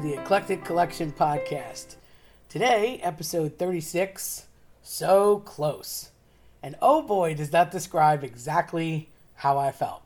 [0.00, 1.96] the Eclectic Collection podcast.
[2.48, 4.46] Today, episode 36
[4.80, 6.10] So Close.
[6.62, 10.02] And oh boy, does that describe exactly how I felt.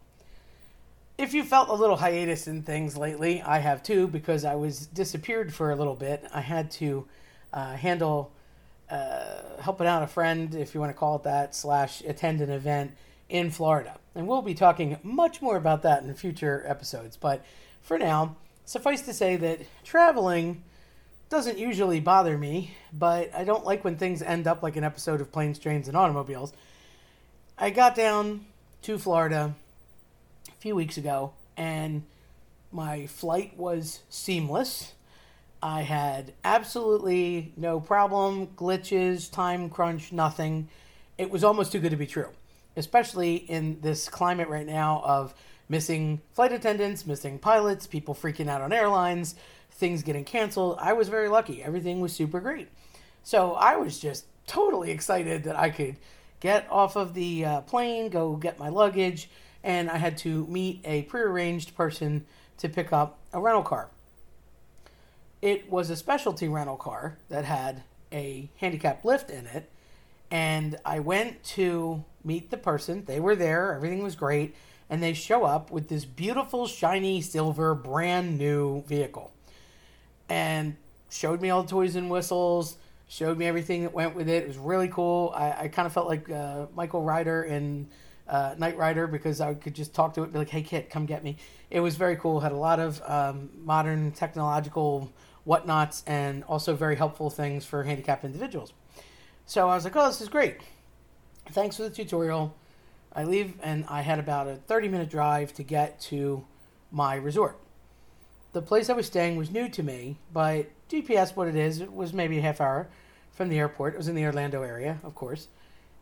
[1.18, 4.86] If you felt a little hiatus in things lately, I have too, because I was
[4.86, 6.25] disappeared for a little bit.
[6.32, 7.07] I had to
[7.53, 8.32] uh, handle
[8.89, 12.49] uh, helping out a friend, if you want to call it that, slash attend an
[12.49, 12.93] event
[13.29, 13.99] in Florida.
[14.14, 17.18] And we'll be talking much more about that in future episodes.
[17.18, 17.45] But
[17.82, 20.62] for now, Suffice to say that traveling
[21.29, 25.21] doesn't usually bother me, but I don't like when things end up like an episode
[25.21, 26.52] of Planes, Trains, and Automobiles.
[27.58, 28.46] I got down
[28.82, 29.54] to Florida
[30.48, 32.02] a few weeks ago, and
[32.70, 34.92] my flight was seamless.
[35.62, 40.69] I had absolutely no problem, glitches, time crunch, nothing.
[41.19, 42.30] It was almost too good to be true,
[42.76, 45.34] especially in this climate right now of
[45.68, 49.34] missing flight attendants, missing pilots, people freaking out on airlines,
[49.70, 50.78] things getting canceled.
[50.80, 51.62] I was very lucky.
[51.62, 52.69] Everything was super great.
[53.22, 55.96] So I was just totally excited that I could
[56.41, 59.30] get off of the uh, plane, go get my luggage,
[59.62, 62.26] and I had to meet a prearranged person
[62.58, 63.88] to pick up a rental car.
[65.41, 67.82] It was a specialty rental car that had
[68.12, 69.70] a handicap lift in it,
[70.30, 73.04] and I went to meet the person.
[73.06, 74.54] They were there, everything was great
[74.92, 79.32] and they show up with this beautiful, shiny, silver, brand new vehicle.
[80.28, 80.76] And
[81.08, 82.76] showed me all the toys and whistles,
[83.08, 84.42] showed me everything that went with it.
[84.42, 85.32] It was really cool.
[85.34, 87.88] I, I kind of felt like uh, Michael Ryder in
[88.28, 91.06] uh, Knight Rider because I could just talk to it, be like, hey, kid, come
[91.06, 91.38] get me.
[91.70, 92.40] It was very cool.
[92.40, 95.10] Had a lot of um, modern technological
[95.44, 98.74] whatnots and also very helpful things for handicapped individuals.
[99.46, 100.58] So I was like, oh, this is great.
[101.48, 102.54] Thanks for the tutorial.
[103.14, 106.44] I leave and I had about a 30 minute drive to get to
[106.91, 107.59] my resort.
[108.53, 111.92] The place I was staying was new to me, but GPS, what it is, it
[111.92, 112.88] was maybe a half hour
[113.32, 113.94] from the airport.
[113.94, 115.48] It was in the Orlando area, of course.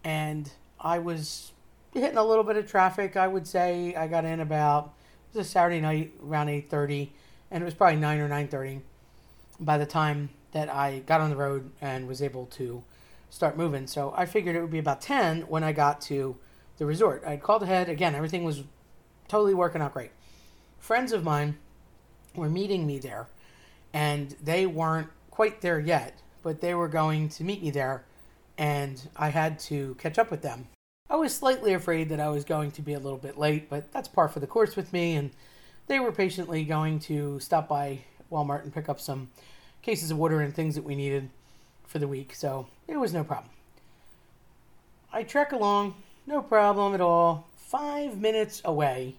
[0.02, 1.52] And I was
[1.94, 3.16] hitting a little bit of traffic.
[3.16, 4.92] I would say I got in about,
[5.32, 7.10] it was a Saturday night around 8.30,
[7.50, 8.80] and it was probably 9 or 9.30
[9.60, 12.82] by the time that I got on the road and was able to
[13.28, 13.86] start moving.
[13.86, 16.36] So I figured it would be about 10 when I got to
[16.80, 17.22] the resort.
[17.26, 17.90] I'd called ahead.
[17.90, 18.64] Again, everything was
[19.28, 20.12] totally working out great.
[20.78, 21.58] Friends of mine
[22.34, 23.28] were meeting me there,
[23.92, 28.06] and they weren't quite there yet, but they were going to meet me there,
[28.56, 30.68] and I had to catch up with them.
[31.10, 33.92] I was slightly afraid that I was going to be a little bit late, but
[33.92, 35.32] that's par for the course with me, and
[35.86, 37.98] they were patiently going to stop by
[38.32, 39.28] Walmart and pick up some
[39.82, 41.28] cases of water and things that we needed
[41.86, 43.50] for the week, so it was no problem.
[45.12, 47.48] I trek along, no problem at all.
[47.56, 49.14] Five minutes away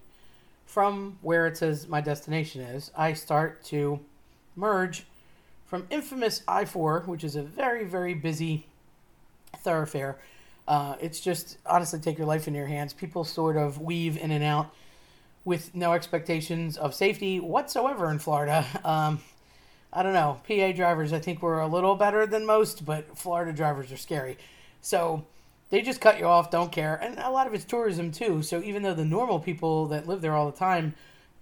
[0.66, 4.00] from where it says my destination is, I start to
[4.56, 5.04] merge
[5.66, 8.66] from infamous I 4, which is a very, very busy
[9.58, 10.18] thoroughfare.
[10.68, 12.92] Uh, it's just honestly take your life in your hands.
[12.92, 14.72] People sort of weave in and out
[15.44, 18.64] with no expectations of safety whatsoever in Florida.
[18.84, 19.20] Um,
[19.94, 20.40] I don't know.
[20.48, 24.38] PA drivers, I think, were a little better than most, but Florida drivers are scary.
[24.80, 25.26] So
[25.72, 26.96] they just cut you off, don't care.
[26.96, 28.42] And a lot of it's tourism too.
[28.42, 30.94] So even though the normal people that live there all the time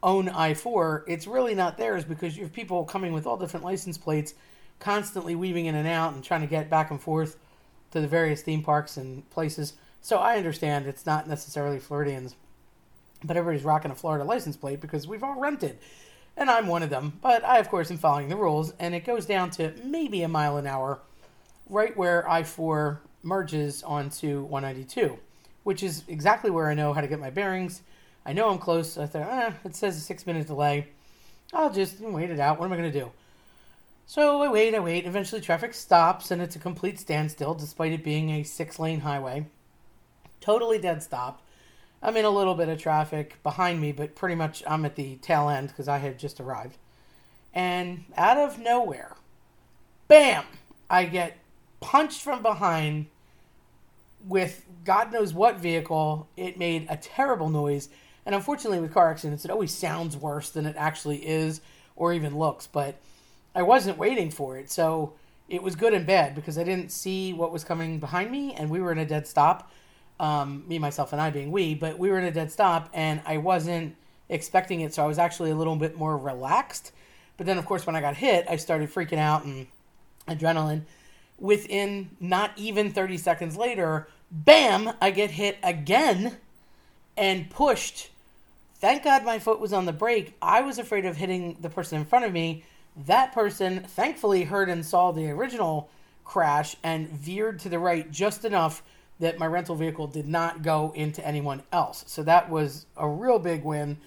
[0.04, 3.66] own I 4, it's really not theirs because you have people coming with all different
[3.66, 4.34] license plates,
[4.78, 7.38] constantly weaving in and out and trying to get back and forth
[7.90, 9.72] to the various theme parks and places.
[10.00, 12.36] So I understand it's not necessarily Floridians,
[13.24, 15.76] but everybody's rocking a Florida license plate because we've all rented.
[16.36, 17.18] And I'm one of them.
[17.20, 20.28] But I, of course, am following the rules, and it goes down to maybe a
[20.28, 21.00] mile an hour
[21.68, 25.18] right where I 4 merges onto 192,
[25.64, 27.82] which is exactly where I know how to get my bearings.
[28.24, 28.98] I know I'm close.
[28.98, 30.88] I thought, eh, it says a six minute delay.
[31.52, 32.58] I'll just wait it out.
[32.58, 33.10] What am I going to do?
[34.06, 35.06] So I wait, I wait.
[35.06, 39.46] Eventually, traffic stops and it's a complete standstill despite it being a six lane highway.
[40.40, 41.42] Totally dead stop.
[42.02, 45.16] I'm in a little bit of traffic behind me, but pretty much I'm at the
[45.16, 46.76] tail end because I had just arrived.
[47.52, 49.16] And out of nowhere,
[50.08, 50.44] bam,
[50.88, 51.36] I get
[51.80, 53.06] punched from behind
[54.26, 56.28] with God knows what vehicle.
[56.36, 57.88] It made a terrible noise.
[58.26, 61.60] And unfortunately, with car accidents, it always sounds worse than it actually is
[61.96, 62.66] or even looks.
[62.66, 62.96] But
[63.54, 64.70] I wasn't waiting for it.
[64.70, 65.14] So
[65.48, 68.70] it was good and bad because I didn't see what was coming behind me, and
[68.70, 69.70] we were in a dead stop.
[70.20, 73.22] Um, me, myself, and I being we, but we were in a dead stop, and
[73.24, 73.96] I wasn't
[74.28, 74.92] expecting it.
[74.92, 76.92] So I was actually a little bit more relaxed.
[77.38, 79.66] But then, of course, when I got hit, I started freaking out and
[80.28, 80.82] adrenaline
[81.40, 86.36] within not even 30 seconds later, bam, I get hit again
[87.16, 88.10] and pushed.
[88.76, 90.34] Thank God my foot was on the brake.
[90.40, 92.64] I was afraid of hitting the person in front of me
[93.06, 95.90] That person thankfully heard and saw the original
[96.24, 98.82] crash and veered to the right just enough
[99.20, 102.04] that my rental vehicle did not go into anyone else.
[102.06, 103.98] So that was a real big win.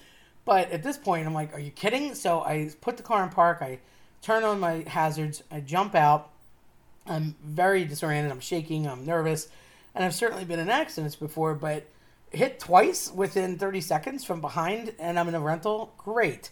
[0.46, 2.16] But at this point, I'm like, are you kidding?
[2.16, 3.60] So I put the car in park.
[3.62, 3.80] I
[4.22, 5.44] turn on my hazards.
[5.52, 6.32] I jump out.
[7.06, 8.32] I'm very disoriented.
[8.32, 8.88] I'm shaking.
[8.88, 9.50] I'm nervous.
[9.96, 11.88] And I've certainly been in accidents before, but
[12.34, 16.50] hit twice within 30 seconds from behind and I'm in a rental, great.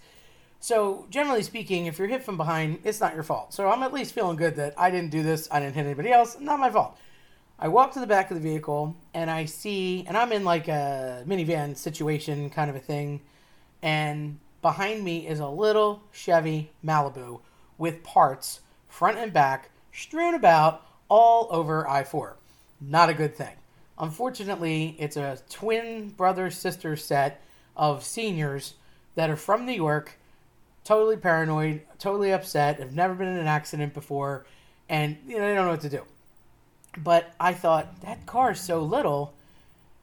[0.59, 3.51] So, generally speaking, if you're hit from behind, it's not your fault.
[3.51, 6.11] So, I'm at least feeling good that I didn't do this, I didn't hit anybody
[6.11, 6.95] else, not my fault.
[7.57, 10.67] I walk to the back of the vehicle and I see, and I'm in like
[10.67, 13.21] a minivan situation kind of a thing,
[13.81, 17.39] and behind me is a little Chevy Malibu
[17.79, 22.37] with parts, front and back, strewn about all over I 4.
[22.79, 23.55] Not a good thing.
[23.97, 27.41] Unfortunately, it's a twin brother sister set
[27.75, 28.73] of seniors
[29.15, 30.17] that are from New York,
[30.83, 34.45] totally paranoid, totally upset, have never been in an accident before,
[34.89, 36.03] and you know, they don't know what to do.
[36.97, 39.33] But I thought that car is so little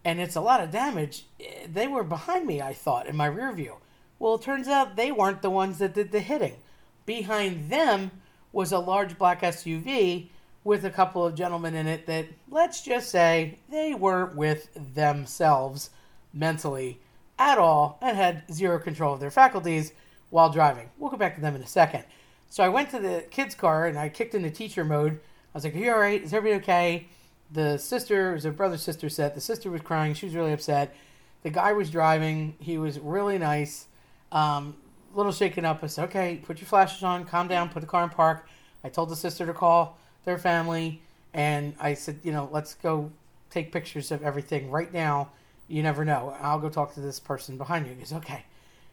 [0.05, 1.27] and it's a lot of damage.
[1.39, 3.77] Eh, they were behind me, I thought, in my rear view.
[4.19, 6.57] Well, it turns out they weren't the ones that did the hitting.
[7.05, 8.11] Behind them
[8.53, 10.29] was a large black SUV
[10.65, 15.91] with a couple of gentlemen in it that, let's just say, they weren't with themselves
[16.33, 16.99] mentally
[17.39, 19.93] at all and had zero control of their faculties
[20.31, 20.91] while driving.
[20.99, 22.05] We'll go back to them in a second.
[22.51, 25.13] So I went to the kids' car and I kicked into teacher mode.
[25.13, 25.19] I
[25.55, 26.23] was like, Are you all right?
[26.23, 27.09] Is everybody okay?
[27.51, 29.35] The sister, was a brother sister set.
[29.35, 30.15] The sister was crying.
[30.15, 30.95] She was really upset.
[31.43, 32.57] The guy was driving.
[32.59, 33.87] He was really nice.
[34.33, 34.77] Um,
[35.19, 35.83] little shaken up.
[35.83, 38.49] I said, Okay, put your flashes on, calm down, put the car in park.
[38.85, 41.03] I told the sister to call their family,
[41.35, 43.11] and I said, you know, let's go
[43.51, 45.31] take pictures of everything right now.
[45.67, 46.37] You never know.
[46.41, 47.93] I'll go talk to this person behind you.
[47.93, 48.45] He goes, okay.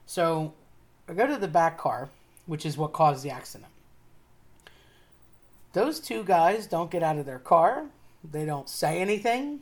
[0.06, 0.54] So
[1.08, 2.10] I go to the back car,
[2.46, 3.72] which is what caused the accident.
[5.74, 7.86] Those two guys don't get out of their car.
[8.30, 9.62] They don't say anything.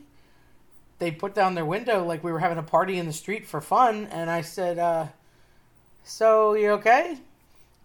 [1.00, 3.62] They put down their window like we were having a party in the street for
[3.62, 4.08] fun.
[4.12, 5.08] And I said, uh,
[6.04, 7.18] So, you okay?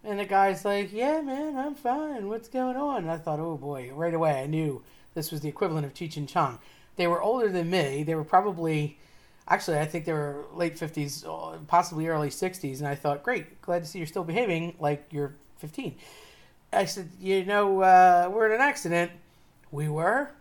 [0.03, 2.27] And the guy's like, Yeah, man, I'm fine.
[2.27, 3.03] What's going on?
[3.03, 4.83] And I thought, Oh boy, right away I knew
[5.13, 6.59] this was the equivalent of Cheech and Chong.
[6.95, 8.03] They were older than me.
[8.03, 8.97] They were probably,
[9.47, 12.79] actually, I think they were late 50s, uh, possibly early 60s.
[12.79, 15.95] And I thought, Great, glad to see you're still behaving like you're 15.
[16.73, 19.11] I said, You know, uh, we're in an accident.
[19.71, 20.31] We were?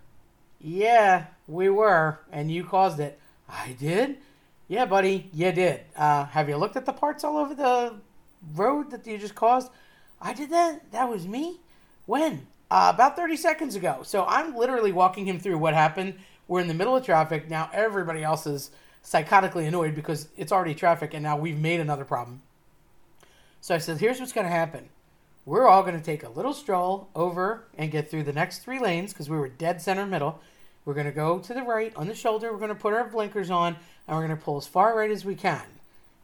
[0.60, 2.18] Yeah, we were.
[2.32, 3.18] And you caused it.
[3.48, 4.18] I did?
[4.68, 5.80] Yeah, buddy, you did.
[5.96, 7.94] Uh, have you looked at the parts all over the
[8.54, 9.70] road that you just caused?
[10.20, 10.92] I did that?
[10.92, 11.60] That was me?
[12.04, 12.46] When?
[12.70, 14.00] Uh, about 30 seconds ago.
[14.02, 16.14] So I'm literally walking him through what happened.
[16.48, 17.48] We're in the middle of traffic.
[17.48, 18.70] Now everybody else is
[19.02, 22.42] psychotically annoyed because it's already traffic and now we've made another problem.
[23.62, 24.90] So I said, here's what's going to happen.
[25.46, 28.78] We're all going to take a little stroll over and get through the next three
[28.78, 30.40] lanes because we were dead center middle.
[30.88, 32.50] We're going to go to the right on the shoulder.
[32.50, 33.76] We're going to put our blinkers on
[34.06, 35.60] and we're going to pull as far right as we can.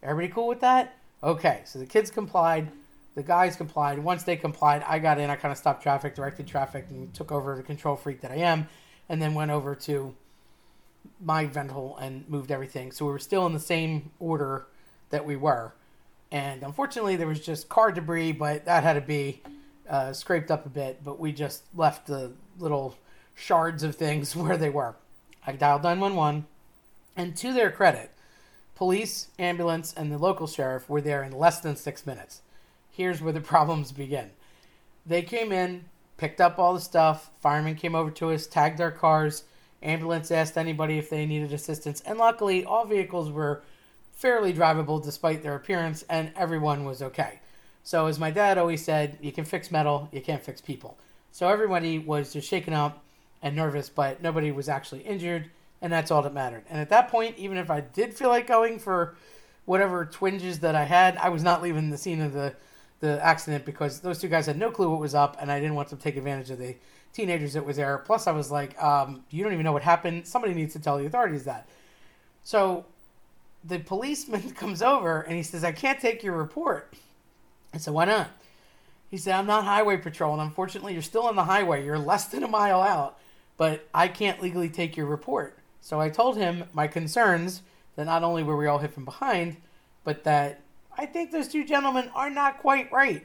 [0.03, 0.97] Everybody cool with that?
[1.23, 2.73] Okay, so the kids complied,
[3.15, 3.99] the guys complied.
[3.99, 5.29] Once they complied, I got in.
[5.29, 8.37] I kind of stopped traffic, directed traffic, and took over the control freak that I
[8.37, 8.67] am,
[9.11, 10.15] and then went over to
[11.21, 12.91] my vent hole and moved everything.
[12.91, 14.65] So we were still in the same order
[15.11, 15.75] that we were.
[16.33, 19.43] And unfortunately, there was just car debris, but that had to be
[19.91, 21.05] uh, scraped up a bit.
[21.05, 22.97] But we just left the little
[23.35, 24.97] shards of things where they were.
[25.47, 26.47] I dialed 911,
[27.17, 28.11] and to their credit,
[28.75, 32.43] Police, ambulance, and the local sheriff were there in less than six minutes.
[32.91, 34.31] Here's where the problems begin.
[35.07, 35.85] They came in,
[36.17, 37.31] picked up all the stuff.
[37.41, 39.45] Firemen came over to us, tagged our cars.
[39.83, 42.01] Ambulance asked anybody if they needed assistance.
[42.01, 43.63] And luckily, all vehicles were
[44.13, 47.41] fairly drivable despite their appearance, and everyone was okay.
[47.85, 50.97] So, as my dad always said, you can fix metal, you can't fix people.
[51.31, 53.04] So, everybody was just shaken up
[53.45, 55.51] and nervous, but nobody was actually injured
[55.85, 56.65] and that's all that mattered.
[56.71, 59.17] And at that point, even if I did feel like going for
[59.67, 62.55] whatever twinges that I had, I was not leaving the scene of the
[63.01, 65.75] the accident because those two guys had no clue what was up, and I didn't
[65.75, 66.75] want to take advantage of the
[67.13, 67.99] teenagers that was there.
[67.99, 70.27] Plus, I was like, um, "You don't even know what happened.
[70.27, 71.69] Somebody needs to tell the authorities that."
[72.45, 72.87] So,
[73.63, 76.95] the policeman comes over and he says, "I can't take your report."
[77.75, 78.31] I said, "Why not?"
[79.11, 81.85] He said, "I'm not highway patrol, and unfortunately, you're still on the highway.
[81.85, 83.19] You're less than a mile out,
[83.57, 87.63] but I can't legally take your report." So I told him my concerns
[87.97, 89.57] that not only were we all hit from behind,
[90.03, 90.61] but that
[90.97, 93.25] I think those two gentlemen are not quite right.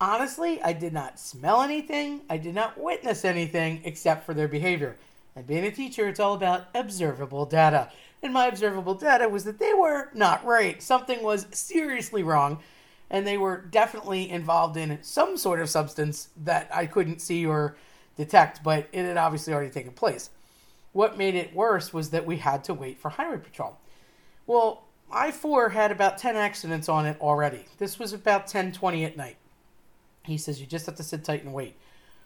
[0.00, 4.96] Honestly, I did not smell anything, I did not witness anything except for their behavior.
[5.34, 7.90] And being a teacher, it's all about observable data.
[8.22, 10.82] And my observable data was that they were not right.
[10.82, 12.58] Something was seriously wrong.
[13.10, 17.76] and they were definitely involved in some sort of substance that I couldn't see or
[18.16, 20.30] detect, but it had obviously already taken place.
[20.92, 23.78] What made it worse was that we had to wait for highway patrol.
[24.46, 27.66] Well, I 4 had about 10 accidents on it already.
[27.78, 29.36] This was about 10:20 at night.
[30.24, 31.76] He says you just have to sit tight and wait.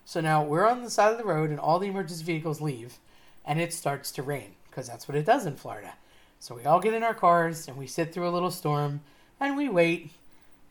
[0.05, 2.99] So now we're on the side of the road and all the emergency vehicles leave
[3.45, 5.95] and it starts to rain because that's what it does in Florida.
[6.39, 9.03] So we all get in our cars and we sit through a little storm
[9.39, 10.13] and we wait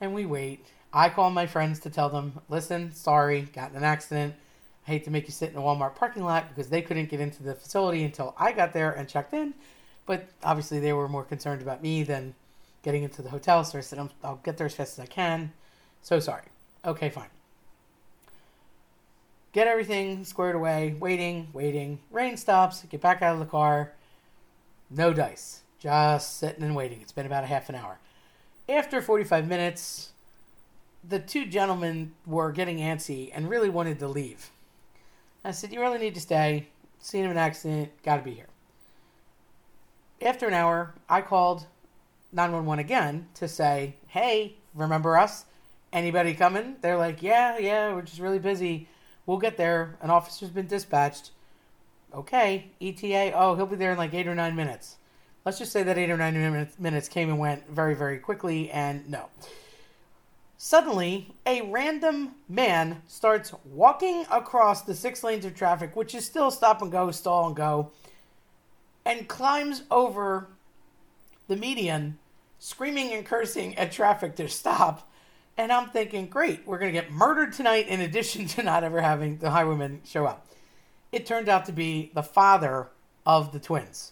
[0.01, 0.65] and we wait.
[0.91, 4.33] I call my friends to tell them, listen, sorry, got in an accident.
[4.89, 7.19] I hate to make you sit in a Walmart parking lot because they couldn't get
[7.19, 9.53] into the facility until I got there and checked in.
[10.07, 12.33] But obviously, they were more concerned about me than
[12.81, 13.63] getting into the hotel.
[13.63, 15.53] So I said, I'll get there as fast as I can.
[16.01, 16.41] So sorry.
[16.83, 17.27] Okay, fine.
[19.51, 21.99] Get everything squared away, waiting, waiting.
[22.09, 23.91] Rain stops, get back out of the car.
[24.89, 25.61] No dice.
[25.77, 26.99] Just sitting and waiting.
[27.01, 27.99] It's been about a half an hour.
[28.67, 30.13] After 45 minutes,
[31.07, 34.49] the two gentlemen were getting antsy and really wanted to leave.
[35.43, 36.67] I said, You really need to stay.
[36.99, 37.91] Seen him in an accident.
[38.03, 38.47] Got to be here.
[40.21, 41.65] After an hour, I called
[42.33, 45.45] 911 again to say, Hey, remember us?
[45.91, 46.75] Anybody coming?
[46.81, 48.87] They're like, Yeah, yeah, we're just really busy.
[49.25, 49.97] We'll get there.
[50.01, 51.31] An officer's been dispatched.
[52.13, 53.33] Okay, ETA.
[53.35, 54.97] Oh, he'll be there in like eight or nine minutes
[55.45, 59.09] let's just say that eight or nine minutes came and went very, very quickly, and
[59.09, 59.29] no.
[60.61, 66.51] Suddenly, a random man starts walking across the six lanes of traffic, which is still
[66.51, 67.91] stop and go, stall and go,
[69.05, 70.47] and climbs over
[71.47, 72.19] the median,
[72.59, 75.09] screaming and cursing at traffic to stop.
[75.57, 78.99] And I'm thinking, great, we're going to get murdered tonight in addition to not ever
[78.99, 80.45] having the highwayman show up.
[81.13, 82.89] It turned out to be the father
[83.25, 84.11] of the twins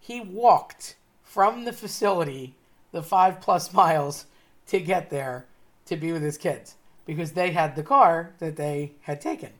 [0.00, 2.54] he walked from the facility
[2.92, 4.26] the five plus miles
[4.66, 5.46] to get there
[5.86, 9.50] to be with his kids because they had the car that they had taken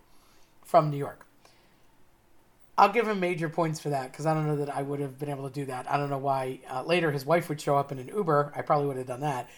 [0.64, 1.26] from New York.
[2.78, 5.18] I'll give him major points for that because I don't know that I would have
[5.18, 5.90] been able to do that.
[5.90, 8.52] I don't know why uh, later his wife would show up in an Uber.
[8.54, 9.48] I probably would have done that.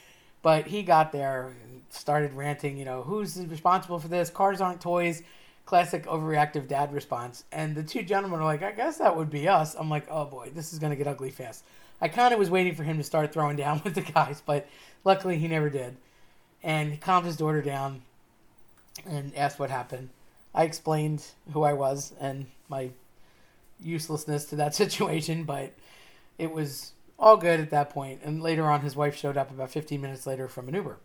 [0.41, 4.31] But he got there and started ranting, you know, who's responsible for this?
[4.31, 5.23] Cars aren't toys
[5.69, 7.45] classic overreactive dad response.
[7.53, 9.75] And the two gentlemen are like, I guess that would be us.
[9.75, 11.63] I'm like, oh boy, this is going to get ugly fast.
[12.01, 14.67] I kind of was waiting for him to start throwing down with the guys, but
[15.05, 15.99] luckily he never did.
[16.63, 18.03] And calmed his daughter down
[19.07, 20.11] and asked what happened.
[20.55, 22.91] I explained who I was and my
[23.81, 25.73] uselessness to that situation, but
[26.37, 28.21] it was all good at that point.
[28.25, 30.99] And later on, his wife showed up about 15 minutes later from an Uber.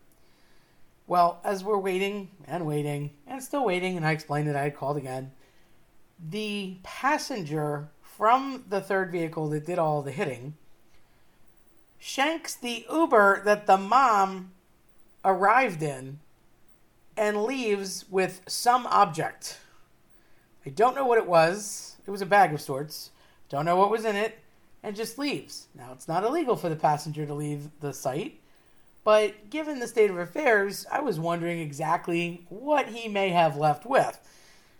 [1.06, 4.76] Well, as we're waiting and waiting and still waiting, and I explained that I had
[4.76, 5.32] called again,
[6.18, 10.54] the passenger from the third vehicle that did all the hitting
[11.98, 14.52] shanks the Uber that the mom
[15.24, 16.18] arrived in
[17.16, 19.58] and leaves with some object.
[20.66, 21.96] I don't know what it was.
[22.06, 23.10] It was a bag of sorts.
[23.48, 24.38] Don't know what was in it
[24.82, 25.68] and just leaves.
[25.74, 28.40] Now, it's not illegal for the passenger to leave the site.
[29.02, 33.84] But given the state of affairs, I was wondering exactly what he may have left
[33.84, 34.18] with.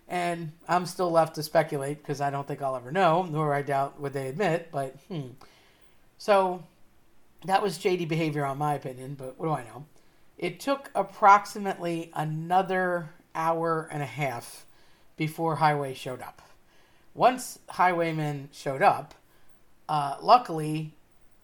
[0.08, 3.62] And I'm still left to speculate because I don't think I'll ever know, nor I
[3.62, 4.68] doubt would they admit.
[4.70, 5.28] But hmm.
[6.18, 6.64] So
[7.46, 9.14] that was shady behavior, on my opinion.
[9.14, 9.84] But what do I know?
[10.38, 14.66] It took approximately another hour and a half
[15.16, 16.42] before Highway showed up.
[17.14, 19.14] Once Highwayman showed up,
[19.88, 20.92] uh, luckily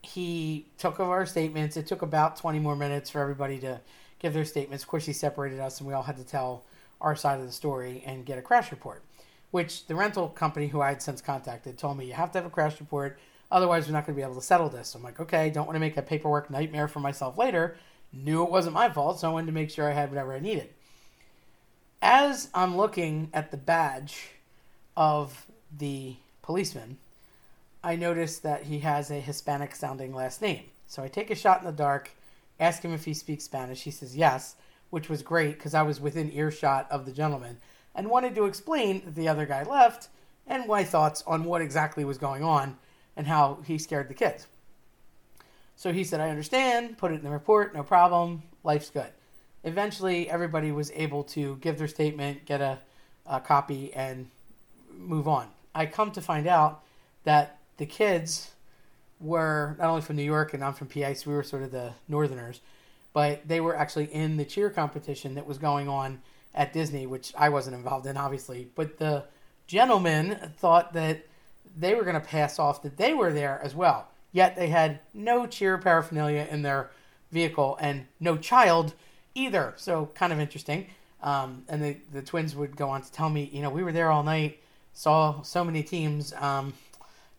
[0.02, 1.76] he took of our statements.
[1.76, 3.80] It took about 20 more minutes for everybody to
[4.18, 4.82] give their statements.
[4.82, 6.64] Of course, he separated us, and we all had to tell
[7.00, 9.02] our side of the story and get a crash report,
[9.50, 12.46] which the rental company who I had since contacted told me you have to have
[12.46, 13.18] a crash report,
[13.50, 14.88] otherwise, we're not going to be able to settle this.
[14.88, 17.76] So I'm like, okay, don't want to make a paperwork nightmare for myself later.
[18.12, 20.40] Knew it wasn't my fault, so I wanted to make sure I had whatever I
[20.40, 20.70] needed.
[22.02, 24.30] As I'm looking at the badge
[24.96, 26.98] of the policeman,
[27.82, 30.64] I notice that he has a Hispanic sounding last name.
[30.86, 32.10] So I take a shot in the dark,
[32.58, 33.82] ask him if he speaks Spanish.
[33.82, 34.56] He says yes,
[34.90, 37.58] which was great because I was within earshot of the gentleman
[37.94, 40.08] and wanted to explain that the other guy left
[40.46, 42.76] and my thoughts on what exactly was going on
[43.16, 44.46] and how he scared the kids.
[45.80, 49.10] So he said, I understand, put it in the report, no problem, life's good.
[49.64, 52.80] Eventually, everybody was able to give their statement, get a,
[53.24, 54.28] a copy, and
[54.94, 55.48] move on.
[55.74, 56.82] I come to find out
[57.24, 58.50] that the kids
[59.20, 61.70] were not only from New York and I'm from PA, so we were sort of
[61.70, 62.60] the Northerners,
[63.14, 66.20] but they were actually in the cheer competition that was going on
[66.54, 68.68] at Disney, which I wasn't involved in, obviously.
[68.74, 69.24] But the
[69.66, 71.24] gentlemen thought that
[71.74, 74.09] they were going to pass off that they were there as well.
[74.32, 76.90] Yet they had no cheer paraphernalia in their
[77.32, 78.94] vehicle and no child
[79.34, 79.74] either.
[79.76, 80.86] So kind of interesting.
[81.22, 83.92] Um, and the, the twins would go on to tell me, you know, we were
[83.92, 84.60] there all night,
[84.92, 86.72] saw so many teams, um,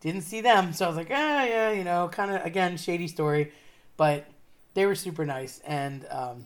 [0.01, 0.73] didn't see them.
[0.73, 3.51] So I was like, ah, yeah, you know, kind of, again, shady story.
[3.97, 4.27] But
[4.73, 6.45] they were super nice and um,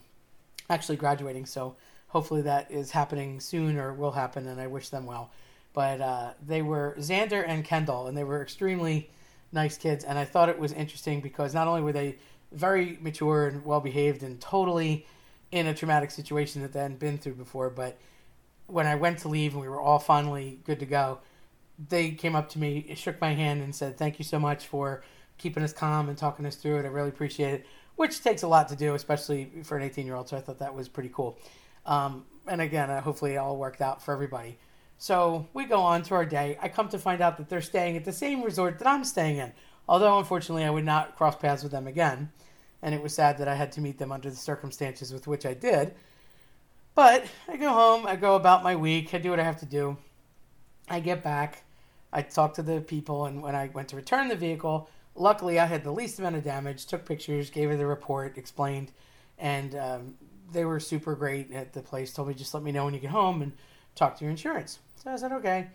[0.69, 1.45] actually graduating.
[1.45, 1.75] So
[2.07, 5.31] hopefully that is happening soon or will happen, and I wish them well.
[5.73, 9.09] But uh, they were Xander and Kendall, and they were extremely
[9.55, 10.03] nice kids.
[10.03, 12.17] And I thought it was interesting because not only were they
[12.51, 15.05] very mature and well behaved and totally
[15.51, 17.69] in a traumatic situation that they hadn't been through before.
[17.69, 17.97] But
[18.67, 21.19] when I went to leave and we were all finally good to go,
[21.89, 25.03] they came up to me, shook my hand, and said, Thank you so much for
[25.37, 26.85] keeping us calm and talking us through it.
[26.85, 30.15] I really appreciate it, which takes a lot to do, especially for an 18 year
[30.15, 30.29] old.
[30.29, 31.37] So I thought that was pretty cool.
[31.85, 34.57] Um, and again, uh, hopefully it all worked out for everybody.
[34.97, 36.57] So we go on to our day.
[36.61, 39.37] I come to find out that they're staying at the same resort that I'm staying
[39.37, 39.51] in.
[39.87, 42.31] Although, unfortunately, I would not cross paths with them again
[42.85, 45.43] and it was sad that I had to meet them under the circumstances with which
[45.43, 45.95] I did.
[46.93, 49.65] But I go home, I go about my week, I do what I have to
[49.65, 49.97] do.
[50.87, 51.63] I get back,
[52.13, 55.65] I talk to the people, and when I went to return the vehicle, luckily I
[55.65, 58.91] had the least amount of damage, took pictures, gave her the report, explained,
[59.39, 60.13] and um,
[60.51, 62.13] they were super great at the place.
[62.13, 63.53] Told me just let me know when you get home and
[63.95, 64.79] talk to your insurance.
[65.01, 65.67] So I said, okay.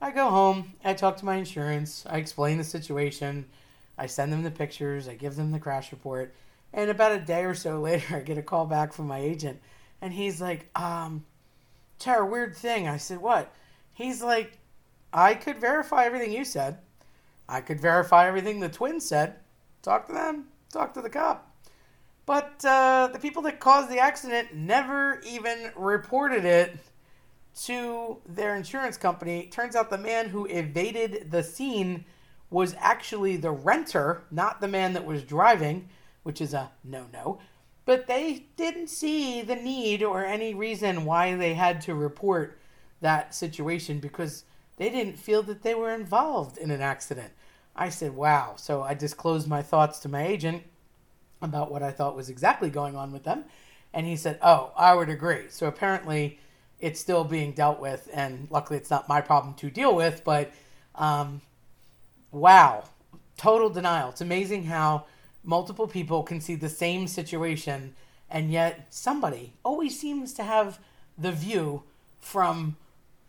[0.00, 3.46] I go home, I talk to my insurance, I explain the situation,
[3.96, 6.34] I send them the pictures, I give them the crash report,
[6.72, 9.60] and about a day or so later, I get a call back from my agent,
[10.00, 11.24] and he's like, um,
[12.00, 12.88] Tara, weird thing.
[12.88, 13.54] I said, what?
[13.94, 14.58] He's like,
[15.12, 16.78] I could verify everything you said.
[17.48, 19.36] I could verify everything the twins said.
[19.82, 20.46] Talk to them.
[20.72, 21.48] Talk to the cop.
[22.26, 26.76] But uh, the people that caused the accident never even reported it
[27.64, 29.48] to their insurance company.
[29.50, 32.04] Turns out the man who evaded the scene
[32.50, 35.88] was actually the renter, not the man that was driving
[36.22, 37.38] which is a no no.
[37.84, 42.58] But they didn't see the need or any reason why they had to report
[43.00, 44.44] that situation because
[44.76, 47.32] they didn't feel that they were involved in an accident.
[47.74, 48.54] I said, wow.
[48.56, 50.62] So I disclosed my thoughts to my agent
[51.40, 53.44] about what I thought was exactly going on with them.
[53.92, 55.46] And he said, oh, I would agree.
[55.48, 56.38] So apparently
[56.82, 58.10] it's still being dealt with.
[58.12, 60.22] And luckily it's not my problem to deal with.
[60.24, 60.52] But
[60.94, 61.40] um,
[62.30, 62.84] wow,
[63.38, 64.10] total denial.
[64.10, 65.06] It's amazing how
[65.44, 67.94] multiple people can see the same situation,
[68.30, 70.78] and yet somebody always seems to have
[71.18, 71.82] the view
[72.20, 72.76] from,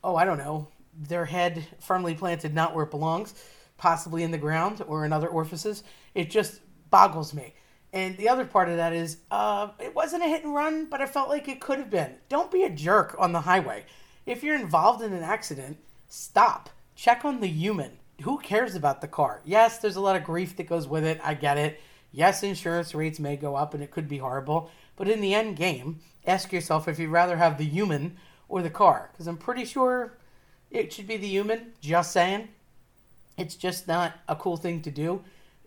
[0.03, 3.33] oh, I don't know, their head firmly planted not where it belongs,
[3.77, 5.83] possibly in the ground or in other orifices.
[6.13, 6.59] It just
[6.91, 7.53] boggles me.
[7.93, 10.99] And the other part of that is, uh, it wasn't a hit and run, but
[10.99, 12.15] I felt like it could have been.
[12.27, 13.85] Don't be a jerk on the highway.
[14.25, 15.77] If you're involved in an accident,
[16.09, 16.71] stop.
[16.95, 17.91] Check on the human.
[18.23, 19.41] Who cares about the car?
[19.45, 21.21] Yes, there's a lot of grief that goes with it.
[21.23, 21.79] I get it.
[22.11, 25.55] Yes, insurance rates may go up and it could be horrible, but in the end
[25.55, 28.17] game, ask yourself if you'd rather have the human
[28.49, 29.09] or the car.
[29.11, 30.17] Because I'm pretty sure
[30.71, 32.49] it should be the human, just saying.
[33.37, 35.23] It's just not a cool thing to do.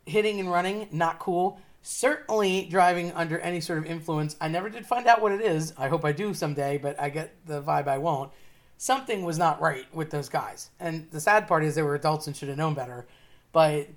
[0.07, 1.61] Hitting and running, not cool.
[1.89, 4.35] Certainly driving under any sort of influence.
[4.41, 5.73] I never did find out what it is.
[5.79, 8.33] I hope I do someday, but I get the vibe I won't.
[8.77, 10.71] Something was not right with those guys.
[10.81, 13.07] And the sad part is they were adults and should have known better.
[13.53, 13.89] But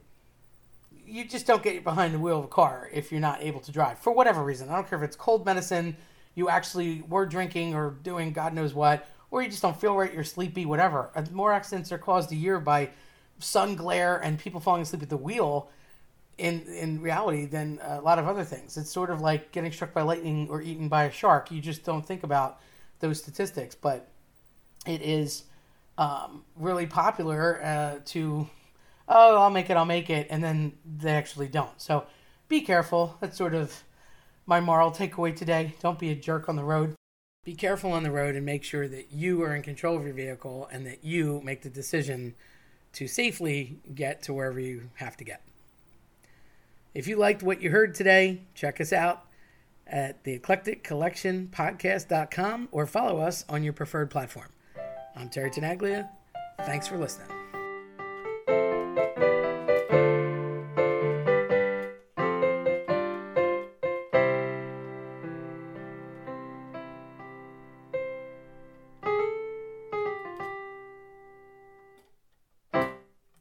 [1.04, 3.72] you just don't get behind the wheel of a car if you're not able to
[3.72, 4.70] drive for whatever reason.
[4.70, 5.98] I don't care if it's cold medicine,
[6.36, 10.14] you actually were drinking or doing God knows what, or you just don't feel right,
[10.14, 11.10] you're sleepy, whatever.
[11.16, 12.92] Uh, more accidents are caused a year by
[13.40, 15.72] sun glare and people falling asleep at the wheel
[16.40, 18.78] in in reality than a lot of other things.
[18.78, 21.52] It's sort of like getting struck by lightning or eaten by a shark.
[21.52, 22.60] You just don't think about
[23.00, 24.10] those statistics, but
[24.86, 25.44] it is
[25.98, 28.50] um, really popular uh, to
[29.10, 31.82] oh, I'll make it, I'll make it, and then they actually don't.
[31.82, 32.06] So
[32.48, 33.18] be careful.
[33.20, 33.84] That's sort of
[34.46, 35.76] my moral takeaway today.
[35.82, 36.96] Don't be a jerk on the road.
[37.44, 40.14] Be careful on the road and make sure that you are in control of your
[40.14, 42.36] vehicle and that you make the decision
[42.94, 45.42] to safely get to wherever you have to get.
[47.00, 49.26] If you liked what you heard today, check us out
[49.88, 54.50] at the eclectic collection podcast.com or follow us on your preferred platform.
[55.16, 56.10] I'm Terry Tenaglia.
[56.66, 57.39] Thanks for listening.